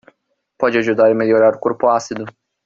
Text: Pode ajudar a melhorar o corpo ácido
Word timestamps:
Pode 0.57 0.79
ajudar 0.79 1.11
a 1.11 1.13
melhorar 1.13 1.53
o 1.53 1.59
corpo 1.59 1.87
ácido 1.87 2.25